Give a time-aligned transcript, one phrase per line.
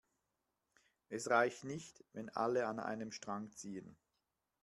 [1.09, 3.95] Es reicht nicht, wenn alle an einem Strang ziehen.